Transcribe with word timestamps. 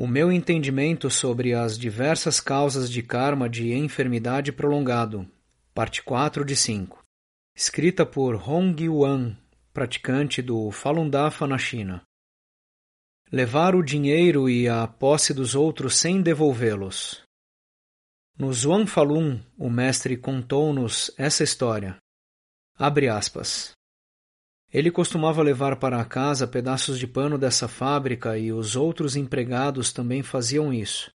O 0.00 0.06
meu 0.06 0.30
entendimento 0.30 1.10
sobre 1.10 1.54
as 1.54 1.76
diversas 1.76 2.38
causas 2.38 2.88
de 2.88 3.02
karma 3.02 3.48
de 3.48 3.72
enfermidade 3.72 4.52
prolongado, 4.52 5.28
parte 5.74 6.04
4 6.04 6.44
de 6.44 6.54
5, 6.54 7.02
escrita 7.52 8.06
por 8.06 8.36
Hong 8.48 8.88
Wan, 8.88 9.36
praticante 9.72 10.40
do 10.40 10.70
Falun 10.70 11.10
Dafa 11.10 11.48
na 11.48 11.58
China. 11.58 12.00
Levar 13.32 13.74
o 13.74 13.82
dinheiro 13.82 14.48
e 14.48 14.68
a 14.68 14.86
posse 14.86 15.34
dos 15.34 15.56
outros 15.56 15.96
sem 15.96 16.22
devolvê-los. 16.22 17.24
No 18.38 18.52
Zhuang 18.52 18.86
Falun, 18.86 19.40
o 19.58 19.68
mestre 19.68 20.16
contou-nos 20.16 21.10
essa 21.18 21.42
história. 21.42 21.96
Abre 22.76 23.08
aspas. 23.08 23.72
Ele 24.72 24.90
costumava 24.90 25.42
levar 25.42 25.76
para 25.76 26.04
casa 26.04 26.46
pedaços 26.46 26.98
de 26.98 27.06
pano 27.06 27.38
dessa 27.38 27.66
fábrica 27.66 28.36
e 28.36 28.52
os 28.52 28.76
outros 28.76 29.16
empregados 29.16 29.92
também 29.92 30.22
faziam 30.22 30.72
isso. 30.72 31.10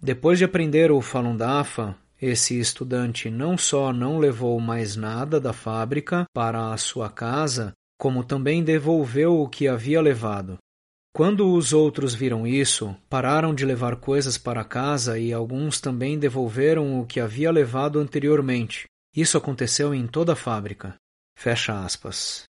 Depois 0.00 0.38
de 0.38 0.44
aprender 0.44 0.90
o 0.90 1.00
Falun 1.00 1.36
Dafa, 1.36 1.96
esse 2.20 2.58
estudante 2.58 3.30
não 3.30 3.56
só 3.56 3.92
não 3.92 4.18
levou 4.18 4.58
mais 4.60 4.96
nada 4.96 5.40
da 5.40 5.52
fábrica 5.52 6.24
para 6.32 6.72
a 6.72 6.76
sua 6.76 7.08
casa, 7.08 7.72
como 7.98 8.24
também 8.24 8.64
devolveu 8.64 9.40
o 9.40 9.48
que 9.48 9.68
havia 9.68 10.00
levado. 10.00 10.58
Quando 11.14 11.52
os 11.52 11.72
outros 11.72 12.14
viram 12.14 12.46
isso, 12.46 12.96
pararam 13.08 13.54
de 13.54 13.66
levar 13.66 13.96
coisas 13.96 14.38
para 14.38 14.64
casa 14.64 15.18
e 15.18 15.32
alguns 15.32 15.80
também 15.80 16.18
devolveram 16.18 17.00
o 17.00 17.06
que 17.06 17.20
havia 17.20 17.50
levado 17.50 18.00
anteriormente, 18.00 18.86
isso 19.14 19.36
aconteceu 19.36 19.94
em 19.94 20.06
toda 20.06 20.32
a 20.32 20.36
fábrica. 20.36 20.96
Fecha 21.36 21.84
aspas. 21.84 22.44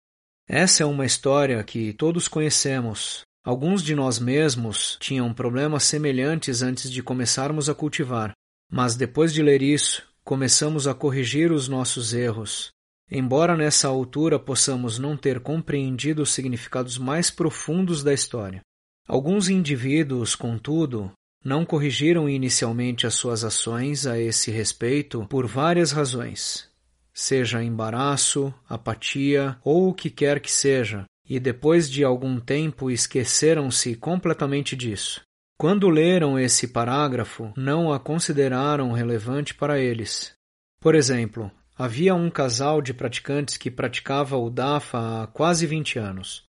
Essa 0.54 0.84
é 0.84 0.86
uma 0.86 1.06
história 1.06 1.64
que 1.64 1.94
todos 1.94 2.28
conhecemos. 2.28 3.22
Alguns 3.42 3.82
de 3.82 3.96
nós 3.96 4.20
mesmos 4.20 4.98
tinham 5.00 5.34
problemas 5.34 5.84
semelhantes 5.84 6.62
antes 6.62 6.92
de 6.92 7.02
começarmos 7.02 7.70
a 7.70 7.74
cultivar, 7.74 8.34
mas 8.70 8.98
depois 8.98 9.34
de 9.34 9.42
ler 9.42 9.62
isso, 9.62 10.04
começamos 10.26 10.90
a 10.90 10.94
corrigir 10.94 11.54
os 11.54 11.70
nossos 11.70 12.14
erros. 12.14 12.70
Embora 13.10 13.56
nessa 13.56 13.88
altura 13.88 14.38
possamos 14.38 15.00
não 15.00 15.16
ter 15.16 15.40
compreendido 15.40 16.22
os 16.22 16.34
significados 16.34 16.98
mais 16.98 17.32
profundos 17.32 18.04
da 18.04 18.14
história. 18.14 18.60
Alguns 19.08 19.48
indivíduos, 19.48 20.36
contudo, 20.36 21.14
não 21.46 21.64
corrigiram 21.64 22.28
inicialmente 22.28 23.08
as 23.08 23.14
suas 23.14 23.46
ações 23.46 24.06
a 24.06 24.20
esse 24.20 24.52
respeito 24.52 25.26
por 25.30 25.48
várias 25.48 25.94
razões, 25.94 26.70
seja 27.14 27.64
embaraço, 27.64 28.54
apatia 28.68 29.58
ou 29.64 29.90
o 29.90 29.94
que 29.94 30.10
quer 30.10 30.40
que 30.40 30.52
seja, 30.52 31.06
e 31.28 31.40
depois 31.40 31.90
de 31.90 32.04
algum 32.04 32.40
tempo 32.40 32.90
esqueceram-se 32.90 33.96
completamente 33.96 34.76
disso. 34.76 35.22
Quando 35.58 35.90
leram 35.90 36.40
esse 36.40 36.68
parágrafo, 36.68 37.54
não 37.56 37.94
a 37.94 38.00
consideraram 38.00 38.92
relevante 38.92 39.54
para 39.54 39.80
eles. 39.80 40.34
Por 40.80 40.96
exemplo, 40.96 41.52
havia 41.78 42.16
um 42.16 42.30
casal 42.30 42.82
de 42.82 42.94
praticantes 42.94 43.58
que 43.58 43.70
praticava 43.70 44.38
o 44.38 44.50
DAFA 44.50 45.24
há 45.24 45.28
quase 45.28 45.68
20 45.68 46.00
anos. 46.00 46.44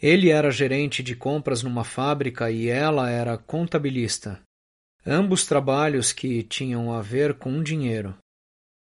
Ele 0.00 0.30
era 0.30 0.50
gerente 0.50 1.02
de 1.02 1.14
compras 1.16 1.62
numa 1.62 1.84
fábrica 1.84 2.50
e 2.50 2.68
ela 2.68 3.10
era 3.10 3.36
contabilista. 3.36 4.40
Ambos 5.06 5.46
trabalhos 5.46 6.12
que 6.12 6.42
tinham 6.42 6.92
a 6.92 7.00
ver 7.00 7.34
com 7.34 7.62
dinheiro. 7.62 8.14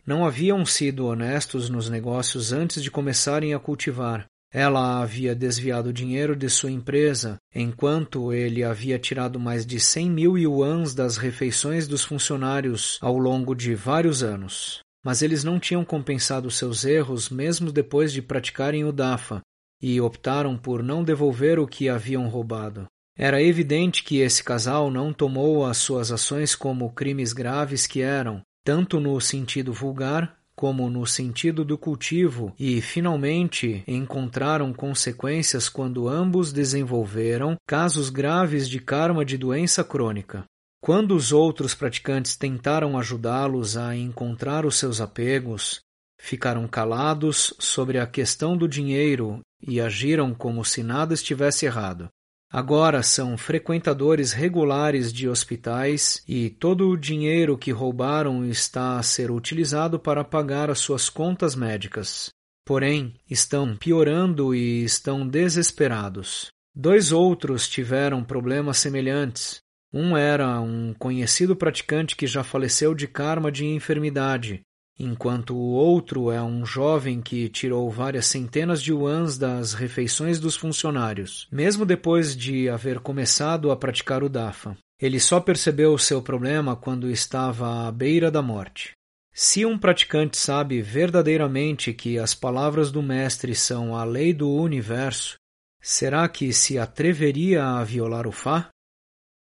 Não 0.09 0.25
haviam 0.25 0.65
sido 0.65 1.05
honestos 1.05 1.69
nos 1.69 1.91
negócios 1.91 2.51
antes 2.51 2.83
de 2.83 2.91
começarem 2.91 3.53
a 3.53 3.59
cultivar. 3.59 4.25
Ela 4.51 5.03
havia 5.03 5.35
desviado 5.35 5.93
dinheiro 5.93 6.35
de 6.35 6.49
sua 6.49 6.71
empresa, 6.71 7.37
enquanto 7.55 8.33
ele 8.33 8.65
havia 8.65 8.99
tirado 8.99 9.39
mais 9.39 9.67
de 9.67 9.79
100 9.79 10.11
mil 10.11 10.39
yuans 10.39 10.95
das 10.95 11.19
refeições 11.19 11.87
dos 11.87 12.05
funcionários 12.05 12.97
ao 13.03 13.19
longo 13.19 13.55
de 13.55 13.75
vários 13.75 14.23
anos. 14.23 14.81
Mas 15.05 15.21
eles 15.21 15.45
não 15.45 15.61
tinham 15.61 15.85
compensado 15.85 16.51
seus 16.51 16.87
erros 16.87 17.29
mesmo 17.29 17.71
depois 17.71 18.11
de 18.11 18.23
praticarem 18.23 18.87
o 18.87 18.93
DAFA, 18.93 19.43
e 19.79 20.01
optaram 20.01 20.57
por 20.57 20.83
não 20.83 21.05
devolver 21.05 21.59
o 21.59 21.67
que 21.67 21.87
haviam 21.87 22.27
roubado. 22.29 22.87
Era 23.15 23.43
evidente 23.43 24.03
que 24.03 24.21
esse 24.21 24.43
casal 24.43 24.91
não 24.91 25.13
tomou 25.13 25.67
as 25.67 25.77
suas 25.77 26.11
ações 26.11 26.55
como 26.55 26.95
crimes 26.95 27.35
graves 27.35 27.87
que 27.87 28.01
eram, 28.01 28.41
tanto 28.69 29.01
no 29.01 29.19
sentido 29.19 29.73
vulgar 29.73 30.37
como 30.55 30.91
no 30.91 31.07
sentido 31.07 31.65
do 31.65 31.79
cultivo, 31.79 32.53
e 32.59 32.83
finalmente 32.83 33.83
encontraram 33.89 34.75
consequências 34.75 35.71
quando 35.71 36.07
ambos 36.07 36.53
desenvolveram 36.53 37.57
casos 37.67 38.11
graves 38.11 38.69
de 38.69 38.79
karma 38.79 39.25
de 39.25 39.39
doença 39.39 39.83
crônica. 39.83 40.45
Quando 40.83 41.15
os 41.15 41.33
outros 41.33 41.75
praticantes 41.75 42.37
tentaram 42.37 42.99
ajudá-los 42.99 43.75
a 43.75 43.97
encontrar 43.97 44.67
os 44.67 44.77
seus 44.77 45.01
apegos, 45.01 45.81
ficaram 46.21 46.69
calados 46.69 47.55
sobre 47.59 47.99
a 47.99 48.07
questão 48.07 48.55
do 48.55 48.69
dinheiro 48.69 49.41
e 49.67 49.81
agiram 49.81 50.35
como 50.35 50.63
se 50.63 50.83
nada 50.83 51.15
estivesse 51.15 51.65
errado. 51.65 52.11
Agora 52.51 53.03
são 53.03 53.37
frequentadores 53.37 54.33
regulares 54.33 55.13
de 55.13 55.29
hospitais 55.29 56.23
e 56.27 56.49
todo 56.49 56.89
o 56.89 56.97
dinheiro 56.97 57.59
que 57.59 57.71
roubaram 57.71 58.43
está 58.45 58.99
a 58.99 59.03
ser 59.03 59.31
utilizado 59.31 59.99
para 59.99 60.25
pagar 60.25 60.71
as 60.71 60.79
suas 60.79 61.11
contas 61.11 61.55
médicas. 61.55 62.31
Porém, 62.65 63.15
estão 63.31 63.77
piorando 63.77 64.55
e 64.55 64.83
estão 64.83 65.29
desesperados. 65.29 66.49
Dois 66.75 67.13
outros 67.13 67.69
tiveram 67.69 68.25
problemas 68.25 68.79
semelhantes. 68.79 69.61
Um 69.93 70.17
era 70.17 70.61
um 70.61 70.95
conhecido 70.95 71.57
praticante 71.57 72.17
que 72.17 72.27
já 72.27 72.45
faleceu 72.45 72.95
de 72.95 73.07
karma 73.07 73.51
de 73.53 73.67
enfermidade, 73.67 74.61
enquanto 74.99 75.55
o 75.55 75.73
outro 75.73 76.31
é 76.31 76.43
um 76.43 76.67
jovem 76.67 77.21
que 77.21 77.49
tirou 77.49 77.89
várias 77.91 78.27
centenas 78.27 78.83
de 78.83 78.91
yuans 78.93 79.39
das 79.39 79.75
refeições 79.75 80.41
dos 80.41 80.57
funcionários, 80.57 81.47
mesmo 81.53 81.87
depois 81.87 82.37
de 82.37 82.69
haver 82.69 82.99
começado 83.01 83.71
a 83.71 83.77
praticar 83.77 84.23
o 84.23 84.29
DAFA. 84.29 84.77
Ele 85.01 85.21
só 85.21 85.39
percebeu 85.39 85.93
o 85.93 85.99
seu 85.99 86.21
problema 86.21 86.75
quando 86.75 87.09
estava 87.09 87.87
à 87.87 87.93
beira 87.93 88.31
da 88.31 88.43
morte. 88.43 88.93
Se 89.33 89.65
um 89.65 89.79
praticante 89.79 90.37
sabe 90.37 90.83
verdadeiramente 90.83 91.93
que 91.93 92.19
as 92.19 92.35
palavras 92.35 92.91
do 92.91 93.01
Mestre 93.01 93.55
são 93.55 93.95
a 93.95 94.03
lei 94.03 94.33
do 94.33 94.51
universo, 94.51 95.37
será 95.81 96.29
que 96.29 96.53
se 96.53 96.77
atreveria 96.77 97.65
a 97.65 97.85
violar 97.85 98.27
o 98.27 98.33
Fá? 98.33 98.69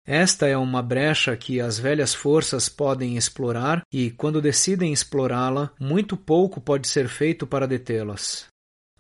Esta 0.05 0.45
é 0.45 0.55
uma 0.55 0.83
brecha 0.83 1.35
que 1.35 1.59
as 1.59 1.79
velhas 1.79 2.13
forças 2.13 2.69
podem 2.69 3.17
explorar 3.17 3.81
e, 3.91 4.11
quando 4.11 4.39
decidem 4.39 4.93
explorá-la, 4.93 5.71
muito 5.79 6.15
pouco 6.15 6.61
pode 6.61 6.87
ser 6.87 7.07
feito 7.07 7.47
para 7.47 7.67
detê-las. 7.67 8.45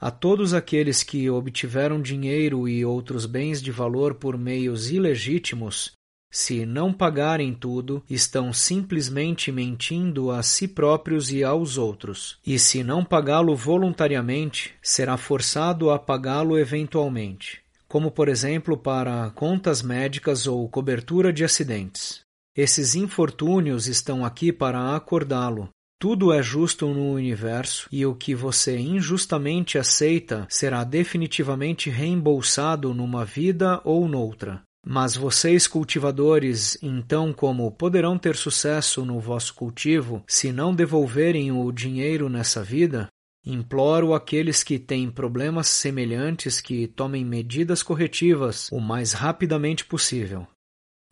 A 0.01 0.09
todos 0.09 0.53
aqueles 0.55 1.03
que 1.03 1.29
obtiveram 1.29 2.01
dinheiro 2.01 2.67
e 2.67 2.83
outros 2.83 3.27
bens 3.27 3.61
de 3.61 3.71
valor 3.71 4.15
por 4.15 4.35
meios 4.35 4.89
ilegítimos, 4.89 5.91
se 6.31 6.65
não 6.65 6.91
pagarem 6.91 7.53
tudo, 7.53 8.03
estão 8.09 8.51
simplesmente 8.51 9.51
mentindo 9.51 10.31
a 10.31 10.41
si 10.41 10.67
próprios 10.67 11.31
e 11.31 11.43
aos 11.43 11.77
outros. 11.77 12.39
E 12.45 12.57
se 12.57 12.83
não 12.83 13.05
pagá-lo 13.05 13.55
voluntariamente, 13.55 14.73
será 14.81 15.17
forçado 15.17 15.91
a 15.91 15.99
pagá-lo 15.99 16.57
eventualmente 16.57 17.64
como 17.87 18.11
por 18.11 18.27
exemplo 18.27 18.77
para 18.77 19.29
contas 19.31 19.81
médicas 19.81 20.47
ou 20.47 20.67
cobertura 20.69 21.31
de 21.31 21.43
acidentes. 21.43 22.21
Esses 22.55 22.95
infortúnios 22.95 23.87
estão 23.87 24.23
aqui 24.23 24.51
para 24.51 24.95
acordá-lo. 24.95 25.69
Tudo 25.99 26.33
é 26.33 26.43
justo 26.43 26.87
no 26.87 27.13
universo 27.13 27.87
e 27.91 28.05
o 28.05 28.13
que 28.13 28.35
você 28.35 28.77
injustamente 28.77 29.77
aceita 29.77 30.45
será 30.49 30.83
definitivamente 30.83 31.89
reembolsado 31.89 32.93
numa 32.93 33.25
vida 33.25 33.81
ou 33.83 34.07
noutra. 34.07 34.61
Mas 34.85 35.15
vocês, 35.15 35.67
cultivadores, 35.67 36.77
então 36.81 37.33
como 37.33 37.71
poderão 37.71 38.19
ter 38.19 38.35
sucesso 38.35 39.03
no 39.03 39.19
vosso 39.19 39.55
cultivo 39.55 40.23
se 40.27 40.51
não 40.51 40.75
devolverem 40.75 41.51
o 41.51 41.71
dinheiro 41.71 42.29
nessa 42.29 42.63
vida? 42.63 43.07
Imploro 43.45 44.15
aqueles 44.15 44.63
que 44.63 44.79
têm 44.79 45.11
problemas 45.11 45.67
semelhantes 45.67 46.59
que 46.59 46.87
tomem 46.87 47.23
medidas 47.23 47.83
corretivas 47.83 48.71
o 48.71 48.79
mais 48.79 49.13
rapidamente 49.13 49.85
possível. 49.85 50.47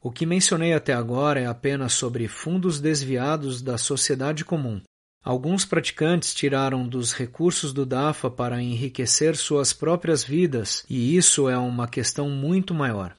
O 0.01 0.11
que 0.11 0.25
mencionei 0.25 0.73
até 0.73 0.93
agora 0.93 1.39
é 1.39 1.45
apenas 1.45 1.93
sobre 1.93 2.27
fundos 2.27 2.79
desviados 2.79 3.61
da 3.61 3.77
sociedade 3.77 4.43
comum. 4.43 4.81
Alguns 5.23 5.63
praticantes 5.63 6.33
tiraram 6.33 6.85
dos 6.85 7.13
recursos 7.13 7.71
do 7.71 7.85
DAFA 7.85 8.29
para 8.29 8.61
enriquecer 8.61 9.37
suas 9.37 9.71
próprias 9.71 10.23
vidas, 10.23 10.83
e 10.89 11.15
isso 11.15 11.47
é 11.47 11.57
uma 11.57 11.87
questão 11.87 12.29
muito 12.29 12.73
maior. 12.73 13.15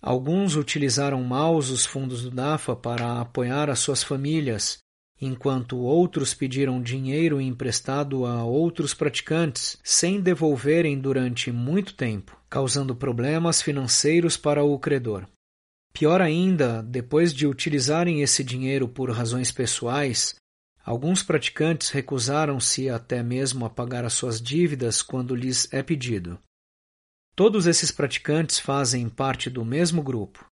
Alguns 0.00 0.56
utilizaram 0.56 1.22
mal 1.22 1.54
os 1.56 1.84
fundos 1.84 2.22
do 2.22 2.30
DAFA 2.30 2.74
para 2.74 3.20
apoiar 3.20 3.68
as 3.68 3.78
suas 3.78 4.02
famílias, 4.02 4.78
enquanto 5.20 5.76
outros 5.78 6.34
pediram 6.34 6.80
dinheiro 6.80 7.40
emprestado 7.40 8.24
a 8.24 8.44
outros 8.44 8.94
praticantes 8.94 9.78
sem 9.82 10.20
devolverem 10.20 10.98
durante 10.98 11.50
muito 11.50 11.94
tempo, 11.94 12.40
causando 12.48 12.94
problemas 12.94 13.60
financeiros 13.62 14.36
para 14.36 14.62
o 14.62 14.78
credor. 14.78 15.26
Pior 15.92 16.20
ainda, 16.20 16.82
depois 16.82 17.34
de 17.34 17.46
utilizarem 17.46 18.22
esse 18.22 18.44
dinheiro 18.44 18.86
por 18.88 19.10
razões 19.10 19.50
pessoais, 19.50 20.36
Alguns 20.88 21.22
praticantes 21.22 21.90
recusaram-se 21.90 22.88
até 22.88 23.22
mesmo 23.22 23.66
a 23.66 23.68
pagar 23.68 24.06
as 24.06 24.14
suas 24.14 24.40
dívidas 24.40 25.02
quando 25.02 25.34
lhes 25.34 25.70
é 25.70 25.82
pedido. 25.82 26.38
Todos 27.36 27.66
esses 27.66 27.90
praticantes 27.90 28.58
fazem 28.58 29.06
parte 29.06 29.50
do 29.50 29.66
mesmo 29.66 30.02
grupo. 30.02 30.47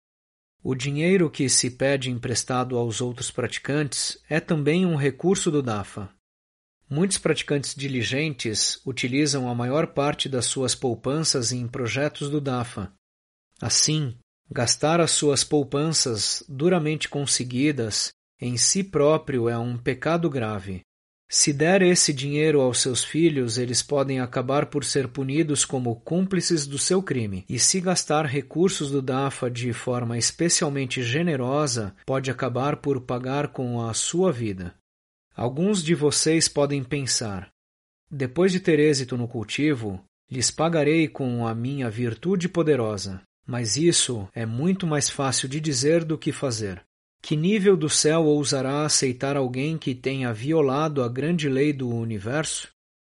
O 0.67 0.73
dinheiro 0.73 1.29
que 1.29 1.47
se 1.47 1.69
pede 1.69 2.09
emprestado 2.09 2.75
aos 2.75 2.99
outros 2.99 3.29
praticantes 3.29 4.17
é 4.27 4.39
também 4.39 4.83
um 4.83 4.95
recurso 4.95 5.51
do 5.51 5.61
DAFA. 5.61 6.09
Muitos 6.89 7.19
praticantes 7.19 7.75
diligentes 7.75 8.81
utilizam 8.83 9.47
a 9.47 9.53
maior 9.53 9.85
parte 9.85 10.27
das 10.27 10.47
suas 10.47 10.73
poupanças 10.73 11.51
em 11.51 11.67
projetos 11.67 12.31
do 12.31 12.41
DAFA. 12.41 12.91
Assim, 13.61 14.17
gastar 14.49 14.99
as 14.99 15.11
suas 15.11 15.43
poupanças 15.43 16.43
duramente 16.49 17.07
conseguidas 17.09 18.09
em 18.41 18.57
si 18.57 18.83
próprio 18.83 19.47
é 19.47 19.55
um 19.59 19.77
pecado 19.77 20.31
grave. 20.31 20.81
Se 21.27 21.51
der 21.51 21.81
esse 21.81 22.13
dinheiro 22.13 22.61
aos 22.61 22.79
seus 22.79 23.03
filhos, 23.03 23.57
eles 23.57 23.81
podem 23.81 24.19
acabar 24.19 24.67
por 24.67 24.85
ser 24.85 25.07
punidos 25.07 25.65
como 25.65 25.95
cúmplices 26.01 26.67
do 26.67 26.77
seu 26.77 27.01
crime. 27.01 27.43
E 27.49 27.57
se 27.57 27.81
gastar 27.81 28.25
recursos 28.25 28.91
do 28.91 29.01
DAFA 29.01 29.49
de 29.49 29.73
forma 29.73 30.17
especialmente 30.17 31.01
generosa, 31.01 31.95
pode 32.05 32.29
acabar 32.29 32.77
por 32.77 33.01
pagar 33.01 33.47
com 33.47 33.81
a 33.81 33.93
sua 33.93 34.31
vida. 34.31 34.75
Alguns 35.35 35.83
de 35.83 35.95
vocês 35.95 36.47
podem 36.47 36.83
pensar: 36.83 37.49
depois 38.09 38.51
de 38.51 38.59
ter 38.59 38.79
êxito 38.79 39.17
no 39.17 39.27
cultivo, 39.27 40.01
lhes 40.29 40.51
pagarei 40.51 41.07
com 41.07 41.47
a 41.47 41.55
minha 41.55 41.89
virtude 41.89 42.47
poderosa. 42.47 43.21
Mas 43.47 43.77
isso 43.77 44.27
é 44.33 44.45
muito 44.45 44.87
mais 44.87 45.09
fácil 45.09 45.47
de 45.47 45.59
dizer 45.59 46.03
do 46.03 46.17
que 46.17 46.31
fazer. 46.31 46.83
Que 47.25 47.35
nível 47.35 47.75
do 47.75 47.89
céu 47.89 48.23
ousará 48.25 48.85
aceitar 48.85 49.35
alguém 49.35 49.79
que 49.79 49.95
tenha 49.95 50.31
violado 50.31 51.01
a 51.01 51.09
grande 51.09 51.49
lei 51.49 51.73
do 51.73 51.89
universo? 51.89 52.67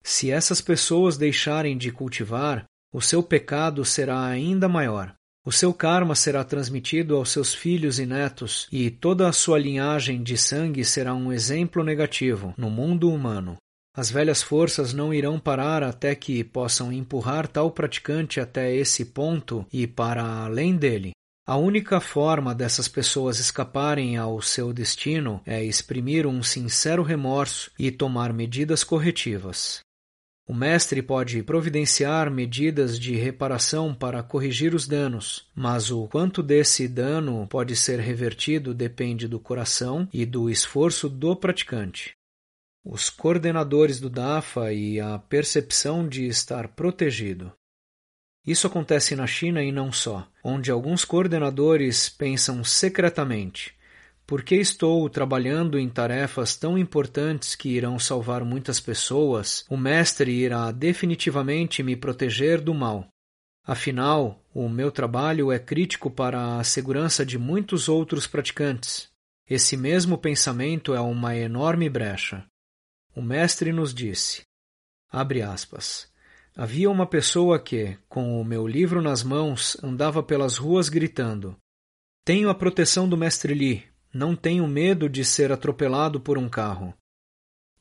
Se 0.01 0.31
essas 0.31 0.62
pessoas 0.62 1.18
deixarem 1.18 1.77
de 1.77 1.92
cultivar, 1.92 2.63
o 2.94 3.01
seu 3.01 3.21
pecado 3.21 3.83
será 3.83 4.25
ainda 4.25 4.69
maior. 4.69 5.13
O 5.45 5.51
seu 5.51 5.74
karma 5.74 6.15
será 6.15 6.45
transmitido 6.45 7.18
aos 7.18 7.31
seus 7.31 7.54
filhos 7.54 8.00
e 8.00 8.06
netos, 8.06 8.69
e 8.71 8.89
toda 8.89 9.27
a 9.27 9.33
sua 9.33 9.59
linhagem 9.59 10.24
de 10.24 10.38
sangue 10.38 10.86
será 10.86 11.13
um 11.13 11.33
exemplo 11.33 11.83
negativo 11.83 12.54
no 12.57 12.69
mundo 12.69 13.12
humano. 13.12 13.57
As 13.94 14.09
velhas 14.09 14.42
forças 14.42 14.94
não 14.94 15.13
irão 15.13 15.38
parar 15.38 15.83
até 15.83 16.15
que 16.15 16.45
possam 16.45 16.94
empurrar 16.94 17.45
tal 17.45 17.71
praticante 17.71 18.39
até 18.39 18.74
esse 18.74 19.04
ponto 19.04 19.65
e 19.69 19.86
para 19.86 20.24
além 20.45 20.77
dele. 20.77 21.12
A 21.48 21.56
única 21.56 22.02
forma 22.02 22.54
dessas 22.54 22.90
pessoas 22.90 23.40
escaparem 23.40 24.18
ao 24.18 24.42
seu 24.42 24.74
destino 24.74 25.42
é 25.46 25.64
exprimir 25.64 26.28
um 26.28 26.44
sincero 26.44 27.02
remorso 27.04 27.72
e 27.80 27.90
tomar 27.90 28.34
medidas 28.34 28.84
corretivas. 28.84 29.80
O 30.46 30.54
mestre 30.54 31.02
pode 31.02 31.42
providenciar 31.44 32.30
medidas 32.30 33.00
de 33.00 33.16
reparação 33.16 33.96
para 33.96 34.22
corrigir 34.22 34.76
os 34.76 34.86
danos, 34.86 35.50
mas 35.56 35.90
o 35.90 36.06
quanto 36.08 36.44
desse 36.44 36.86
dano 36.86 37.48
pode 37.48 37.78
ser 37.78 38.02
revertido 38.02 38.74
depende 38.74 39.26
do 39.26 39.40
coração 39.40 40.06
e 40.12 40.26
do 40.26 40.50
esforço 40.50 41.08
do 41.08 41.34
praticante. 41.34 42.12
Os 42.84 43.10
coordenadores 43.10 44.02
do 44.02 44.10
DAFA 44.10 44.74
e 44.74 45.00
a 45.00 45.18
percepção 45.18 46.06
de 46.06 46.28
estar 46.28 46.68
protegido. 46.68 47.54
Isso 48.48 48.66
acontece 48.66 49.14
na 49.14 49.28
China 49.28 49.62
e 49.62 49.74
não 49.74 49.92
só, 49.92 50.26
onde 50.42 50.72
alguns 50.72 51.04
coordenadores 51.04 52.08
pensam 52.08 52.64
secretamente: 52.64 53.76
por 54.26 54.42
que 54.42 54.56
estou 54.56 55.10
trabalhando 55.10 55.78
em 55.78 55.90
tarefas 55.90 56.56
tão 56.56 56.78
importantes 56.78 57.56
que 57.56 57.68
irão 57.68 58.00
salvar 58.00 58.46
muitas 58.46 58.80
pessoas? 58.80 59.66
O 59.70 59.76
mestre 59.76 60.32
irá 60.32 60.72
definitivamente 60.72 61.84
me 61.84 61.96
proteger 61.96 62.62
do 62.62 62.74
mal. 62.74 63.08
Afinal, 63.66 64.42
o 64.54 64.70
meu 64.70 64.92
trabalho 64.92 65.52
é 65.52 65.60
crítico 65.60 66.10
para 66.10 66.58
a 66.58 66.64
segurança 66.64 67.26
de 67.26 67.38
muitos 67.38 67.90
outros 67.90 68.28
praticantes. 68.28 69.10
Esse 69.50 69.76
mesmo 69.76 70.18
pensamento 70.18 70.94
é 70.94 71.02
uma 71.02 71.36
enorme 71.36 71.90
brecha. 71.90 72.46
O 73.14 73.22
mestre 73.22 73.74
nos 73.74 73.94
disse: 73.94 74.44
abre 75.10 75.42
aspas. 75.42 76.08
Havia 76.59 76.89
uma 76.89 77.06
pessoa 77.06 77.59
que, 77.59 77.95
com 78.09 78.42
o 78.42 78.44
meu 78.44 78.68
livro 78.68 79.00
nas 79.00 79.21
mãos, 79.21 79.77
andava 79.83 80.24
pelas 80.24 80.57
ruas 80.57 80.89
gritando: 80.89 81.56
Tenho 82.25 82.50
a 82.50 82.56
proteção 82.56 83.07
do 83.07 83.15
mestre 83.15 83.54
Li, 83.54 83.88
não 84.12 84.36
tenho 84.36 84.68
medo 84.68 85.07
de 85.07 85.24
ser 85.24 85.51
atropelado 85.51 86.19
por 86.19 86.36
um 86.36 86.50
carro. 86.50 86.95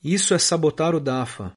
Isso 0.04 0.34
é 0.34 0.38
sabotar 0.38 0.94
o 0.94 1.00
Dafa. 1.00 1.52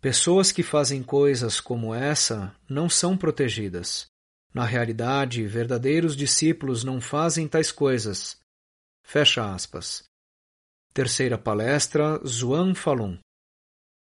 Pessoas 0.00 0.50
que 0.50 0.62
fazem 0.62 1.02
coisas 1.02 1.60
como 1.60 1.94
essa 1.94 2.56
não 2.66 2.88
são 2.88 3.18
protegidas. 3.18 4.06
Na 4.54 4.64
realidade, 4.64 5.46
verdadeiros 5.46 6.16
discípulos 6.16 6.82
não 6.82 7.02
fazem 7.02 7.46
tais 7.46 7.70
coisas. 7.70 8.40
Fecha 9.04 9.52
aspas. 9.52 10.04
Terceira 10.94 11.36
palestra, 11.36 12.18
Zuan 12.26 12.74
Falun. 12.74 13.18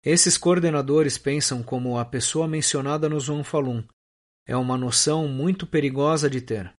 Esses 0.06 0.38
coordenadores 0.38 1.18
pensam 1.18 1.64
como 1.64 1.98
a 1.98 2.06
pessoa 2.06 2.48
mencionada 2.48 3.10
no 3.10 3.20
Zhuang 3.20 3.44
Falun. 3.44 3.84
É 4.48 4.56
uma 4.56 4.78
noção 4.78 5.28
muito 5.28 5.66
perigosa 5.66 6.30
de 6.30 6.42
ter. 6.42 6.72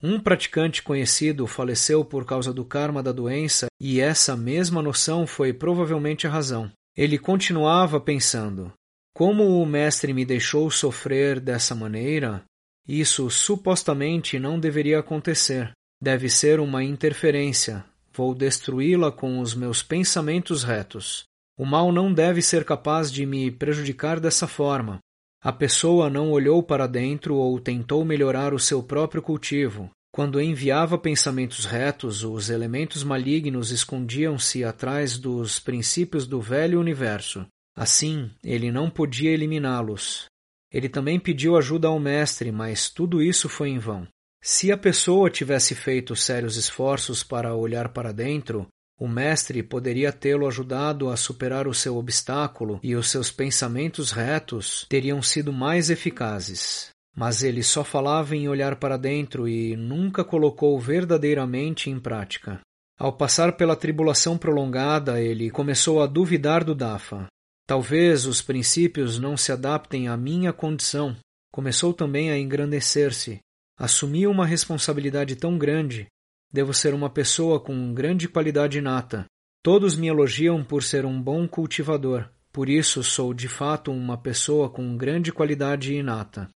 Um 0.00 0.20
praticante 0.20 0.80
conhecido 0.80 1.44
faleceu 1.48 2.04
por 2.04 2.24
causa 2.24 2.52
do 2.52 2.64
karma 2.64 3.02
da 3.02 3.10
doença 3.10 3.66
e 3.80 4.00
essa 4.00 4.36
mesma 4.36 4.80
noção 4.80 5.26
foi 5.26 5.52
provavelmente 5.52 6.24
a 6.24 6.30
razão. 6.30 6.70
Ele 6.96 7.18
continuava 7.18 8.00
pensando: 8.00 8.72
como 9.12 9.60
o 9.60 9.66
mestre 9.66 10.12
me 10.12 10.24
deixou 10.24 10.70
sofrer 10.70 11.40
dessa 11.40 11.74
maneira, 11.74 12.44
isso 12.86 13.28
supostamente 13.28 14.38
não 14.38 14.60
deveria 14.60 15.00
acontecer. 15.00 15.72
Deve 16.00 16.28
ser 16.28 16.60
uma 16.60 16.84
interferência. 16.84 17.84
Vou 18.12 18.32
destruí-la 18.32 19.10
com 19.10 19.40
os 19.40 19.52
meus 19.52 19.82
pensamentos 19.82 20.62
retos. 20.62 21.24
O 21.58 21.66
mal 21.66 21.90
não 21.90 22.14
deve 22.14 22.40
ser 22.40 22.64
capaz 22.64 23.10
de 23.10 23.26
me 23.26 23.50
prejudicar 23.50 24.20
dessa 24.20 24.46
forma. 24.46 25.00
A 25.42 25.52
pessoa 25.52 26.08
não 26.08 26.30
olhou 26.30 26.62
para 26.62 26.86
dentro 26.86 27.34
ou 27.34 27.58
tentou 27.58 28.04
melhorar 28.04 28.54
o 28.54 28.60
seu 28.60 28.80
próprio 28.80 29.20
cultivo. 29.20 29.90
Quando 30.12 30.40
enviava 30.40 30.96
pensamentos 30.96 31.64
retos, 31.64 32.22
os 32.22 32.48
elementos 32.48 33.02
malignos 33.02 33.72
escondiam-se 33.72 34.64
atrás 34.64 35.18
dos 35.18 35.58
princípios 35.58 36.28
do 36.28 36.40
velho 36.40 36.78
universo. 36.78 37.44
Assim, 37.76 38.30
ele 38.42 38.70
não 38.70 38.88
podia 38.88 39.30
eliminá-los. 39.32 40.26
Ele 40.72 40.88
também 40.88 41.18
pediu 41.18 41.56
ajuda 41.56 41.88
ao 41.88 41.98
mestre, 41.98 42.52
mas 42.52 42.88
tudo 42.88 43.20
isso 43.20 43.48
foi 43.48 43.70
em 43.70 43.78
vão. 43.78 44.06
Se 44.42 44.70
a 44.70 44.76
pessoa 44.76 45.28
tivesse 45.28 45.74
feito 45.74 46.14
sérios 46.14 46.56
esforços 46.56 47.24
para 47.24 47.54
olhar 47.54 47.88
para 47.88 48.12
dentro, 48.12 48.66
o 48.98 49.06
mestre 49.06 49.62
poderia 49.62 50.12
tê-lo 50.12 50.46
ajudado 50.48 51.08
a 51.08 51.16
superar 51.16 51.68
o 51.68 51.74
seu 51.74 51.96
obstáculo 51.96 52.80
e 52.82 52.96
os 52.96 53.08
seus 53.08 53.30
pensamentos 53.30 54.10
retos 54.10 54.84
teriam 54.88 55.22
sido 55.22 55.52
mais 55.52 55.88
eficazes. 55.88 56.90
Mas 57.16 57.44
ele 57.44 57.62
só 57.62 57.84
falava 57.84 58.34
em 58.34 58.48
olhar 58.48 58.76
para 58.76 58.96
dentro 58.96 59.48
e 59.48 59.76
nunca 59.76 60.24
colocou 60.24 60.78
verdadeiramente 60.80 61.88
em 61.88 61.98
prática. 61.98 62.60
Ao 62.98 63.12
passar 63.12 63.56
pela 63.56 63.76
tribulação 63.76 64.36
prolongada, 64.36 65.22
ele 65.22 65.48
começou 65.48 66.02
a 66.02 66.06
duvidar 66.06 66.64
do 66.64 66.74
Dafa. 66.74 67.26
Talvez 67.68 68.26
os 68.26 68.42
princípios 68.42 69.18
não 69.18 69.36
se 69.36 69.52
adaptem 69.52 70.08
à 70.08 70.16
minha 70.16 70.52
condição. 70.52 71.16
Começou 71.52 71.94
também 71.94 72.32
a 72.32 72.38
engrandecer-se. 72.38 73.38
Assumiu 73.78 74.30
uma 74.30 74.46
responsabilidade 74.46 75.36
tão 75.36 75.56
grande 75.56 76.08
Devo 76.50 76.72
ser 76.72 76.94
uma 76.94 77.10
pessoa 77.10 77.60
com 77.60 77.92
grande 77.92 78.28
qualidade 78.28 78.78
inata. 78.78 79.26
Todos 79.62 79.96
me 79.96 80.06
elogiam 80.06 80.64
por 80.64 80.82
ser 80.82 81.04
um 81.04 81.20
bom 81.20 81.46
cultivador, 81.46 82.30
por 82.50 82.68
isso 82.68 83.02
sou 83.02 83.34
de 83.34 83.48
fato 83.48 83.92
uma 83.92 84.16
pessoa 84.16 84.70
com 84.70 84.96
grande 84.96 85.30
qualidade 85.30 85.94
inata. 85.94 86.48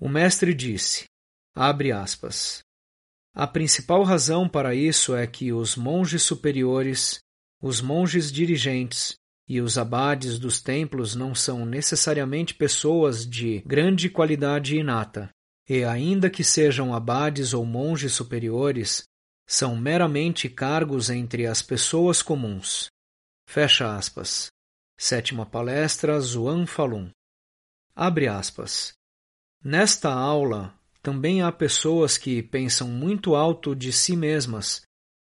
O 0.00 0.08
mestre 0.08 0.52
disse, 0.52 1.04
abre 1.54 1.92
aspas, 1.92 2.60
A 3.34 3.46
principal 3.46 4.02
razão 4.02 4.48
para 4.48 4.74
isso 4.74 5.14
é 5.14 5.26
que 5.26 5.52
os 5.52 5.76
monges 5.76 6.22
superiores, 6.22 7.20
os 7.62 7.80
monges 7.80 8.32
dirigentes 8.32 9.14
e 9.48 9.60
os 9.60 9.78
abades 9.78 10.38
dos 10.38 10.60
templos 10.60 11.14
não 11.14 11.34
são 11.34 11.64
necessariamente 11.64 12.54
pessoas 12.54 13.26
de 13.26 13.62
grande 13.64 14.10
qualidade 14.10 14.76
inata, 14.76 15.30
e 15.68 15.84
ainda 15.84 16.28
que 16.28 16.44
sejam 16.44 16.94
abades 16.94 17.54
ou 17.54 17.64
monges 17.64 18.12
superiores, 18.12 19.04
são 19.50 19.74
meramente 19.74 20.46
cargos 20.46 21.08
entre 21.08 21.46
as 21.46 21.62
pessoas 21.62 22.20
comuns. 22.20 22.88
Fecha 23.48 23.96
aspas. 23.96 24.48
Sétima 24.94 25.46
palestra 25.46 26.20
Zuan 26.20 26.66
Falun. 26.66 27.08
Abre 27.96 28.28
aspas. 28.28 28.92
Nesta 29.64 30.12
aula, 30.12 30.74
também 31.02 31.40
há 31.40 31.50
pessoas 31.50 32.18
que 32.18 32.42
pensam 32.42 32.88
muito 32.88 33.34
alto 33.34 33.74
de 33.74 33.90
si 33.90 34.14
mesmas. 34.14 34.82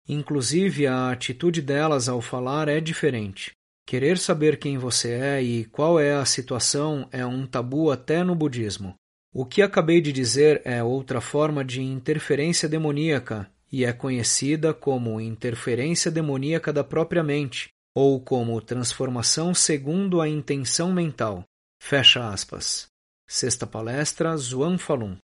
Inclusive, 0.07 0.85
a 0.85 1.09
atitude 1.09 1.59
delas 1.59 2.07
ao 2.07 2.21
falar 2.21 2.67
é 2.67 2.79
diferente. 2.79 3.53
Querer 3.87 4.19
saber 4.19 4.59
quem 4.59 4.77
você 4.77 5.13
é 5.13 5.41
e 5.41 5.65
qual 5.65 5.99
é 5.99 6.13
a 6.13 6.25
situação 6.25 7.09
é 7.11 7.25
um 7.25 7.47
tabu 7.47 7.89
até 7.89 8.23
no 8.23 8.35
budismo. 8.35 8.93
O 9.33 9.47
que 9.47 9.63
acabei 9.63 9.99
de 9.99 10.13
dizer 10.13 10.61
é 10.63 10.83
outra 10.83 11.19
forma 11.19 11.65
de 11.65 11.81
interferência 11.81 12.69
demoníaca 12.69 13.49
e 13.71 13.85
é 13.85 13.93
conhecida 13.93 14.73
como 14.73 15.21
interferência 15.21 16.11
demoníaca 16.11 16.73
da 16.73 16.83
própria 16.83 17.23
mente, 17.23 17.69
ou 17.95 18.19
como 18.19 18.61
transformação 18.61 19.53
segundo 19.53 20.19
a 20.19 20.27
intenção 20.27 20.91
mental. 20.91 21.43
Fecha 21.81 22.29
aspas. 22.29 22.87
Sexta 23.27 23.65
palestra, 23.65 24.35
Zhuang 24.35 24.77
Falun. 24.77 25.17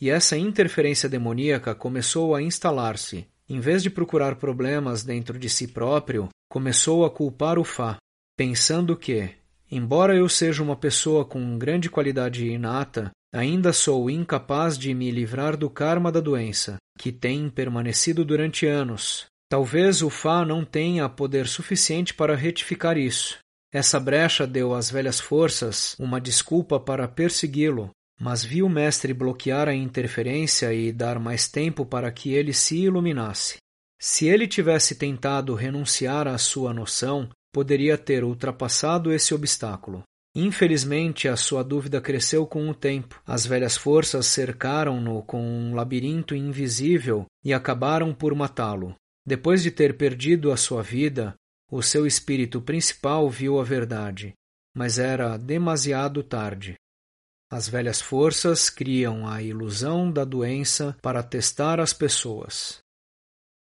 E 0.00 0.10
essa 0.10 0.36
interferência 0.36 1.08
demoníaca 1.08 1.74
começou 1.74 2.34
a 2.34 2.42
instalar-se. 2.42 3.26
Em 3.48 3.60
vez 3.60 3.82
de 3.82 3.90
procurar 3.90 4.36
problemas 4.36 5.04
dentro 5.04 5.38
de 5.38 5.48
si 5.48 5.68
próprio, 5.68 6.28
começou 6.48 7.04
a 7.04 7.10
culpar 7.10 7.58
o 7.58 7.64
Fá, 7.64 7.98
pensando 8.36 8.96
que, 8.96 9.30
embora 9.70 10.16
eu 10.16 10.28
seja 10.28 10.62
uma 10.62 10.76
pessoa 10.76 11.24
com 11.24 11.58
grande 11.58 11.90
qualidade 11.90 12.46
inata, 12.46 13.12
ainda 13.32 13.72
sou 13.72 14.10
incapaz 14.10 14.76
de 14.76 14.92
me 14.92 15.10
livrar 15.10 15.56
do 15.56 15.70
karma 15.70 16.12
da 16.12 16.20
doença, 16.20 16.76
que 16.98 17.10
tem 17.10 17.48
permanecido 17.48 18.24
durante 18.24 18.66
anos. 18.66 19.26
Talvez 19.48 20.02
o 20.02 20.10
Fá 20.10 20.44
não 20.44 20.64
tenha 20.64 21.08
poder 21.08 21.46
suficiente 21.46 22.14
para 22.14 22.36
retificar 22.36 22.96
isso. 22.96 23.38
Essa 23.72 23.98
brecha 23.98 24.46
deu 24.46 24.74
às 24.74 24.90
velhas 24.90 25.18
forças 25.18 25.96
uma 25.98 26.20
desculpa 26.20 26.78
para 26.78 27.08
persegui-lo, 27.08 27.90
mas 28.20 28.44
viu 28.44 28.66
o 28.66 28.70
mestre 28.70 29.14
bloquear 29.14 29.68
a 29.68 29.74
interferência 29.74 30.72
e 30.72 30.92
dar 30.92 31.18
mais 31.18 31.48
tempo 31.48 31.84
para 31.84 32.10
que 32.12 32.32
ele 32.32 32.52
se 32.52 32.76
iluminasse. 32.76 33.56
Se 34.00 34.26
ele 34.26 34.46
tivesse 34.46 34.94
tentado 34.94 35.54
renunciar 35.54 36.28
à 36.28 36.36
sua 36.36 36.74
noção, 36.74 37.28
poderia 37.52 37.96
ter 37.96 38.24
ultrapassado 38.24 39.12
esse 39.12 39.34
obstáculo. 39.34 40.02
Infelizmente, 40.34 41.28
a 41.28 41.36
sua 41.36 41.62
dúvida 41.62 42.00
cresceu 42.00 42.46
com 42.46 42.68
o 42.68 42.74
tempo. 42.74 43.20
As 43.26 43.44
velhas 43.44 43.76
forças 43.76 44.26
cercaram-no 44.26 45.22
com 45.22 45.42
um 45.42 45.74
labirinto 45.74 46.34
invisível 46.34 47.26
e 47.44 47.52
acabaram 47.52 48.14
por 48.14 48.34
matá-lo. 48.34 48.94
Depois 49.26 49.62
de 49.62 49.70
ter 49.70 49.96
perdido 49.96 50.50
a 50.50 50.56
sua 50.56 50.82
vida, 50.82 51.34
o 51.70 51.82
seu 51.82 52.06
espírito 52.06 52.60
principal 52.60 53.30
viu 53.30 53.60
a 53.60 53.64
verdade, 53.64 54.32
mas 54.74 54.98
era 54.98 55.36
demasiado 55.36 56.22
tarde. 56.22 56.76
As 57.50 57.68
velhas 57.68 58.00
forças 58.00 58.70
criam 58.70 59.28
a 59.28 59.42
ilusão 59.42 60.10
da 60.10 60.24
doença 60.24 60.96
para 61.02 61.22
testar 61.22 61.78
as 61.78 61.92
pessoas. 61.92 62.82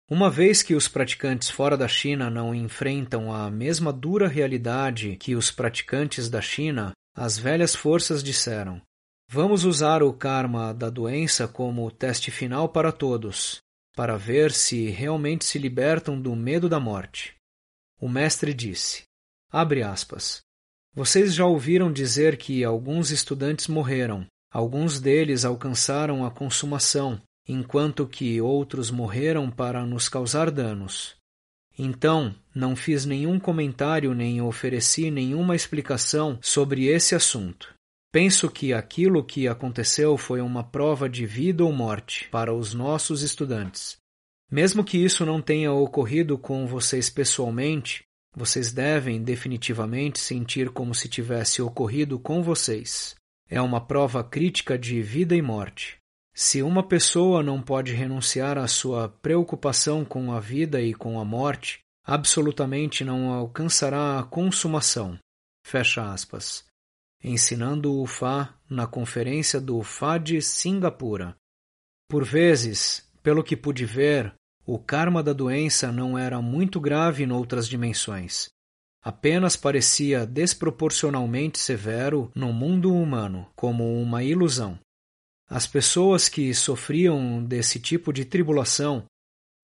Uma 0.09 0.27
vez 0.27 0.63
que 0.63 0.73
os 0.73 0.87
praticantes 0.87 1.51
fora 1.51 1.77
da 1.77 1.87
China 1.87 2.31
não 2.31 2.55
enfrentam 2.55 3.31
a 3.31 3.51
mesma 3.51 3.93
dura 3.93 4.27
realidade 4.27 5.15
que 5.17 5.35
os 5.35 5.51
praticantes 5.51 6.27
da 6.27 6.41
China, 6.41 6.93
as 7.15 7.37
velhas 7.37 7.75
forças 7.75 8.23
disseram: 8.23 8.81
Vamos 9.29 9.65
usar 9.65 10.01
o 10.01 10.11
karma 10.11 10.73
da 10.73 10.89
doença 10.89 11.47
como 11.47 11.91
teste 11.91 12.31
final 12.31 12.69
para 12.69 12.91
todos, 12.91 13.59
para 13.95 14.17
ver 14.17 14.51
se 14.51 14.89
realmente 14.89 15.45
se 15.45 15.59
libertam 15.59 16.19
do 16.19 16.35
medo 16.35 16.67
da 16.67 16.79
morte. 16.79 17.35
O 18.01 18.09
mestre 18.09 18.51
disse: 18.51 19.03
Abre 19.51 19.83
aspas. 19.83 20.41
Vocês 20.95 21.35
já 21.35 21.45
ouviram 21.45 21.93
dizer 21.93 22.35
que 22.35 22.63
alguns 22.63 23.11
estudantes 23.11 23.67
morreram. 23.67 24.25
Alguns 24.51 24.99
deles 24.99 25.45
alcançaram 25.45 26.25
a 26.25 26.31
consumação, 26.31 27.21
enquanto 27.51 28.05
que 28.05 28.39
outros 28.39 28.91
morreram 28.91 29.49
para 29.49 29.83
nos 29.83 30.07
causar 30.07 30.51
danos. 30.51 31.15
Então, 31.75 32.35
não 32.53 32.75
fiz 32.75 33.05
nenhum 33.05 33.39
comentário 33.39 34.13
nem 34.13 34.39
ofereci 34.39 35.09
nenhuma 35.09 35.55
explicação 35.55 36.37
sobre 36.41 36.85
esse 36.85 37.15
assunto. 37.15 37.73
Penso 38.11 38.51
que 38.51 38.71
aquilo 38.71 39.23
que 39.23 39.47
aconteceu 39.47 40.15
foi 40.15 40.41
uma 40.41 40.63
prova 40.63 41.09
de 41.09 41.25
vida 41.25 41.63
ou 41.63 41.71
morte 41.71 42.27
para 42.29 42.53
os 42.53 42.75
nossos 42.75 43.23
estudantes. 43.23 43.97
Mesmo 44.51 44.83
que 44.83 44.97
isso 44.97 45.25
não 45.25 45.41
tenha 45.41 45.71
ocorrido 45.71 46.37
com 46.37 46.67
vocês 46.67 47.09
pessoalmente, 47.09 48.03
vocês 48.35 48.71
devem 48.71 49.23
definitivamente 49.23 50.19
sentir 50.19 50.69
como 50.69 50.93
se 50.93 51.09
tivesse 51.09 51.61
ocorrido 51.63 52.19
com 52.19 52.43
vocês. 52.43 53.15
É 53.49 53.59
uma 53.59 53.81
prova 53.81 54.23
crítica 54.23 54.77
de 54.77 55.01
vida 55.01 55.35
e 55.35 55.41
morte. 55.41 55.97
Se 56.41 56.63
uma 56.63 56.81
pessoa 56.81 57.43
não 57.43 57.61
pode 57.61 57.91
renunciar 57.91 58.57
à 58.57 58.65
sua 58.65 59.09
preocupação 59.09 60.05
com 60.05 60.31
a 60.31 60.39
vida 60.39 60.81
e 60.81 60.93
com 60.93 61.19
a 61.19 61.25
morte, 61.25 61.81
absolutamente 62.01 63.03
não 63.03 63.33
alcançará 63.33 64.17
a 64.17 64.23
consumação. 64.23 65.19
Fecha 65.67 66.13
aspas. 66.13 66.63
Ensinando 67.21 67.93
o 67.93 68.05
Fá 68.05 68.55
na 68.69 68.87
conferência 68.87 69.59
do 69.59 69.83
Fá 69.83 70.17
de 70.17 70.41
Singapura. 70.41 71.35
Por 72.09 72.23
vezes, 72.23 73.05
pelo 73.21 73.43
que 73.43 73.57
pude 73.57 73.83
ver, 73.83 74.33
o 74.65 74.79
karma 74.79 75.21
da 75.21 75.33
doença 75.33 75.91
não 75.91 76.17
era 76.17 76.41
muito 76.41 76.79
grave 76.79 77.25
em 77.25 77.33
outras 77.33 77.67
dimensões. 77.67 78.47
Apenas 79.03 79.57
parecia 79.57 80.25
desproporcionalmente 80.25 81.59
severo 81.59 82.31
no 82.33 82.53
mundo 82.53 82.95
humano, 82.95 83.45
como 83.57 84.01
uma 84.01 84.23
ilusão. 84.23 84.79
As 85.49 85.65
pessoas 85.65 86.29
que 86.29 86.53
sofriam 86.53 87.43
desse 87.43 87.79
tipo 87.79 88.13
de 88.13 88.23
tribulação 88.23 89.05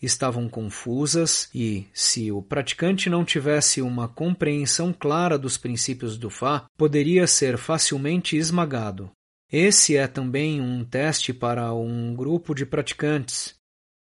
estavam 0.02 0.50
confusas 0.50 1.50
e, 1.54 1.88
se 1.94 2.32
o 2.32 2.42
praticante 2.42 3.10
não 3.10 3.24
tivesse 3.24 3.82
uma 3.82 4.08
compreensão 4.08 4.92
clara 4.92 5.38
dos 5.38 5.58
princípios 5.58 6.18
do 6.18 6.30
Fá, 6.30 6.66
poderia 6.78 7.28
ser 7.28 7.58
facilmente 7.58 8.36
esmagado. 8.36 9.12
Esse 9.52 9.96
é 9.96 10.08
também 10.08 10.60
um 10.60 10.84
teste 10.84 11.34
para 11.34 11.74
um 11.74 12.16
grupo 12.16 12.56
de 12.56 12.66
praticantes, 12.66 13.56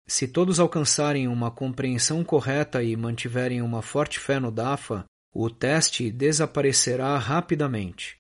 se 0.09 0.29
todos 0.29 0.61
alcançarem 0.61 1.27
uma 1.27 1.51
compreensão 1.51 2.23
correta 2.23 2.81
e 2.83 2.95
mantiverem 2.95 3.61
uma 3.61 3.83
forte 3.83 4.21
fé 4.21 4.39
no 4.39 4.53
DAFA, 4.53 5.05
o 5.35 5.51
teste 5.51 6.13
desaparecerá 6.13 7.19
rapidamente. 7.19 8.17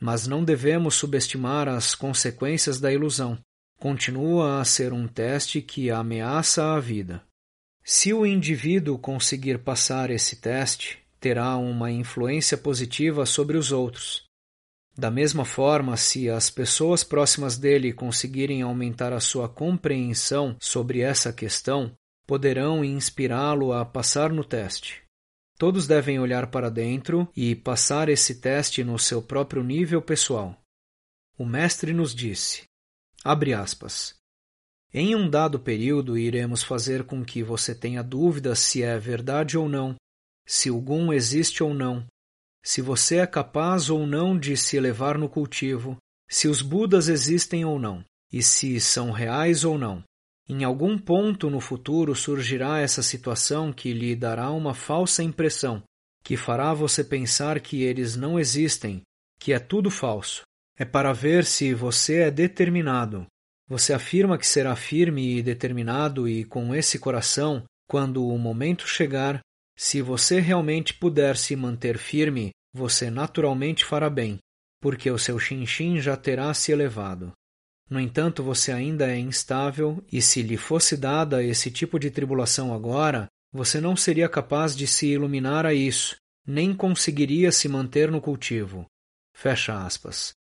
Mas 0.00 0.26
não 0.26 0.44
devemos 0.44 0.94
subestimar 0.94 1.68
as 1.68 1.94
consequências 1.94 2.78
da 2.78 2.92
ilusão. 2.92 3.38
Continua 3.80 4.60
a 4.60 4.64
ser 4.64 4.92
um 4.92 5.06
teste 5.06 5.60
que 5.60 5.90
ameaça 5.90 6.74
a 6.74 6.80
vida. 6.80 7.22
Se 7.84 8.12
o 8.12 8.26
indivíduo 8.26 8.98
conseguir 8.98 9.58
passar 9.58 10.10
esse 10.10 10.36
teste, 10.36 10.98
terá 11.20 11.56
uma 11.56 11.90
influência 11.90 12.56
positiva 12.56 13.24
sobre 13.24 13.56
os 13.56 13.72
outros 13.72 14.28
da 14.98 15.12
mesma 15.12 15.44
forma, 15.44 15.96
se 15.96 16.28
as 16.28 16.50
pessoas 16.50 17.04
próximas 17.04 17.56
dele 17.56 17.92
conseguirem 17.92 18.62
aumentar 18.62 19.12
a 19.12 19.20
sua 19.20 19.48
compreensão 19.48 20.56
sobre 20.58 21.02
essa 21.02 21.32
questão, 21.32 21.92
poderão 22.26 22.84
inspirá-lo 22.84 23.72
a 23.72 23.84
passar 23.84 24.32
no 24.32 24.42
teste. 24.42 25.04
Todos 25.58 25.88
devem 25.88 26.20
olhar 26.20 26.46
para 26.52 26.70
dentro 26.70 27.28
e 27.36 27.56
passar 27.56 28.08
esse 28.08 28.36
teste 28.36 28.84
no 28.84 28.96
seu 28.98 29.20
próprio 29.20 29.64
nível 29.64 30.00
pessoal. 30.00 30.56
O 31.36 31.44
mestre 31.44 31.92
nos 31.92 32.14
disse: 32.14 32.62
abre 33.24 33.52
aspas. 33.52 34.14
Em 34.94 35.14
um 35.14 35.28
dado 35.28 35.58
período, 35.58 36.16
iremos 36.16 36.62
fazer 36.62 37.04
com 37.04 37.24
que 37.24 37.42
você 37.42 37.74
tenha 37.74 38.02
dúvidas 38.02 38.60
se 38.60 38.82
é 38.82 38.98
verdade 38.98 39.58
ou 39.58 39.68
não, 39.68 39.96
se 40.46 40.70
o 40.70 40.80
Gun 40.80 41.12
existe 41.12 41.62
ou 41.62 41.74
não, 41.74 42.06
se 42.64 42.80
você 42.80 43.16
é 43.16 43.26
capaz 43.26 43.90
ou 43.90 44.06
não 44.06 44.38
de 44.38 44.56
se 44.56 44.76
elevar 44.76 45.18
no 45.18 45.28
cultivo, 45.28 45.96
se 46.28 46.48
os 46.48 46.62
Budas 46.62 47.08
existem 47.08 47.64
ou 47.64 47.78
não, 47.78 48.04
e 48.32 48.42
se 48.42 48.80
são 48.80 49.10
reais 49.10 49.64
ou 49.64 49.76
não. 49.76 50.04
Em 50.48 50.64
algum 50.64 50.98
ponto 50.98 51.50
no 51.50 51.60
futuro 51.60 52.14
surgirá 52.14 52.80
essa 52.80 53.02
situação 53.02 53.72
que 53.72 53.92
lhe 53.92 54.16
dará 54.16 54.50
uma 54.50 54.72
falsa 54.72 55.22
impressão, 55.22 55.82
que 56.24 56.36
fará 56.36 56.72
você 56.72 57.04
pensar 57.04 57.60
que 57.60 57.82
eles 57.82 58.16
não 58.16 58.38
existem, 58.38 59.02
que 59.38 59.52
é 59.52 59.58
tudo 59.58 59.90
falso. 59.90 60.42
É 60.78 60.84
para 60.84 61.12
ver 61.12 61.44
se 61.44 61.74
você 61.74 62.20
é 62.20 62.30
determinado, 62.30 63.26
Você 63.68 63.92
afirma 63.92 64.38
que 64.38 64.46
será 64.46 64.74
firme 64.74 65.36
e 65.36 65.42
determinado 65.42 66.26
e 66.26 66.42
com 66.42 66.74
esse 66.74 66.98
coração, 66.98 67.64
quando 67.86 68.26
o 68.26 68.38
momento 68.38 68.88
chegar, 68.88 69.40
se 69.76 70.00
você 70.00 70.40
realmente 70.40 70.94
puder 70.94 71.36
se 71.36 71.54
manter 71.54 71.98
firme, 71.98 72.50
você 72.72 73.10
naturalmente 73.10 73.84
fará 73.84 74.08
bem, 74.08 74.38
porque 74.80 75.10
o 75.10 75.18
seu 75.18 75.38
chinchim 75.38 76.00
já 76.00 76.16
terá 76.16 76.52
se 76.54 76.72
elevado. 76.72 77.32
No 77.90 77.98
entanto, 77.98 78.42
você 78.42 78.70
ainda 78.70 79.10
é 79.10 79.18
instável, 79.18 80.02
e 80.12 80.20
se 80.20 80.42
lhe 80.42 80.56
fosse 80.56 80.96
dada 80.96 81.42
esse 81.42 81.70
tipo 81.70 81.98
de 81.98 82.10
tribulação 82.10 82.74
agora, 82.74 83.26
você 83.52 83.80
não 83.80 83.96
seria 83.96 84.28
capaz 84.28 84.76
de 84.76 84.86
se 84.86 85.06
iluminar 85.06 85.64
a 85.64 85.72
isso, 85.72 86.16
nem 86.46 86.74
conseguiria 86.74 87.50
se 87.50 87.68
manter 87.68 88.10
no 88.10 88.20
cultivo. 88.20 88.86
Fecha 89.34 89.84
aspas. 89.84 90.32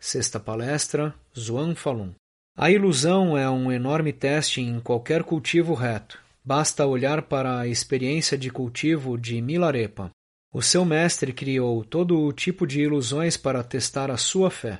Sexta 0.00 0.40
palestra, 0.40 1.14
Zhuang 1.38 1.74
Falun. 1.74 2.12
A 2.56 2.70
ilusão 2.70 3.36
é 3.36 3.48
um 3.48 3.70
enorme 3.70 4.12
teste 4.12 4.60
em 4.60 4.80
qualquer 4.80 5.22
cultivo 5.22 5.74
reto. 5.74 6.18
Basta 6.44 6.86
olhar 6.86 7.22
para 7.22 7.60
a 7.60 7.68
experiência 7.68 8.38
de 8.38 8.50
cultivo 8.50 9.18
de 9.18 9.40
Milarepa. 9.42 10.10
O 10.52 10.62
seu 10.62 10.84
mestre 10.84 11.32
criou 11.32 11.84
todo 11.84 12.20
o 12.20 12.32
tipo 12.32 12.66
de 12.66 12.80
ilusões 12.80 13.36
para 13.36 13.62
testar 13.62 14.10
a 14.10 14.16
sua 14.16 14.50
fé. 14.50 14.78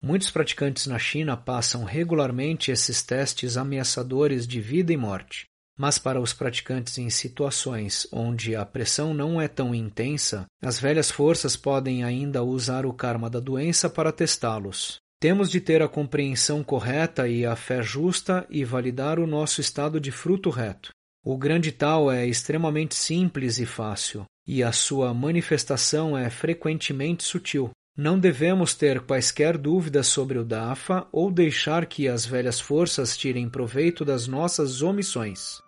Muitos 0.00 0.30
praticantes 0.30 0.86
na 0.86 0.98
China 0.98 1.36
passam 1.36 1.82
regularmente 1.82 2.70
esses 2.70 3.02
testes 3.02 3.56
ameaçadores 3.56 4.46
de 4.46 4.60
vida 4.60 4.92
e 4.92 4.96
morte. 4.96 5.46
Mas 5.76 5.98
para 5.98 6.20
os 6.20 6.32
praticantes 6.32 6.98
em 6.98 7.10
situações 7.10 8.06
onde 8.12 8.54
a 8.56 8.64
pressão 8.64 9.12
não 9.12 9.40
é 9.40 9.46
tão 9.46 9.74
intensa, 9.74 10.46
as 10.62 10.78
velhas 10.78 11.10
forças 11.10 11.56
podem 11.56 12.02
ainda 12.02 12.42
usar 12.42 12.86
o 12.86 12.92
karma 12.92 13.28
da 13.30 13.38
doença 13.38 13.88
para 13.88 14.12
testá-los. 14.12 14.98
Temos 15.20 15.50
de 15.50 15.60
ter 15.60 15.82
a 15.82 15.88
compreensão 15.88 16.62
correta 16.62 17.28
e 17.28 17.44
a 17.44 17.56
fé 17.56 17.82
justa 17.82 18.46
e 18.48 18.64
validar 18.64 19.18
o 19.18 19.26
nosso 19.26 19.60
estado 19.60 20.00
de 20.00 20.12
fruto 20.12 20.48
reto. 20.48 20.90
O 21.24 21.36
grande 21.36 21.72
tal 21.72 22.10
é 22.10 22.24
extremamente 22.24 22.94
simples 22.94 23.58
e 23.58 23.66
fácil, 23.66 24.24
e 24.46 24.62
a 24.62 24.72
sua 24.72 25.12
manifestação 25.12 26.16
é 26.16 26.30
frequentemente 26.30 27.24
sutil. 27.24 27.70
Não 27.98 28.16
devemos 28.16 28.76
ter 28.76 29.00
quaisquer 29.00 29.58
dúvidas 29.58 30.06
sobre 30.06 30.38
o 30.38 30.44
Dafa 30.44 31.04
ou 31.10 31.32
deixar 31.32 31.84
que 31.84 32.06
as 32.06 32.24
velhas 32.24 32.60
forças 32.60 33.16
tirem 33.16 33.48
proveito 33.50 34.04
das 34.04 34.28
nossas 34.28 34.82
omissões. 34.82 35.60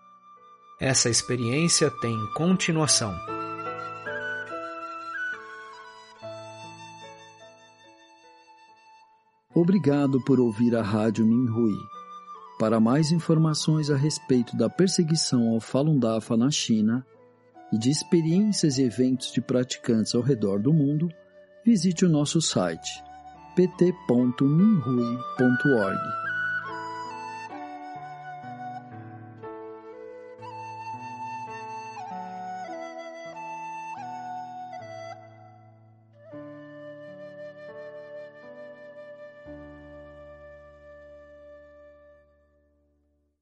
Essa 0.81 1.11
experiência 1.11 1.91
tem 1.91 2.17
continuação. 2.37 3.13
Obrigado 9.53 10.25
por 10.25 10.39
ouvir 10.39 10.77
a 10.77 10.83
Rádio 10.83 11.27
Minhui. 11.27 11.75
Para 12.61 12.79
mais 12.79 13.11
informações 13.11 13.91
a 13.91 13.97
respeito 13.97 14.57
da 14.57 14.71
perseguição 14.71 15.49
ao 15.49 15.59
Falun 15.59 15.99
Dafa 15.99 16.37
na 16.37 16.53
China 16.53 17.05
e 17.73 17.77
de 17.77 17.91
experiências 17.91 18.79
e 18.79 18.85
eventos 18.85 19.33
de 19.33 19.41
praticantes 19.41 20.15
ao 20.15 20.23
redor 20.23 20.61
do 20.61 20.73
mundo, 20.73 21.09
visite 21.65 22.05
o 22.05 22.09
nosso 22.09 22.41
site 22.41 23.03
pt.minhui.org. 23.55 26.30